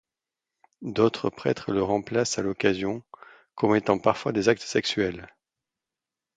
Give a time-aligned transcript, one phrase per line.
[0.81, 3.03] D’autres prêtres le remplacent à l’occasion,
[3.53, 5.27] commettant parfois des actes sexuels.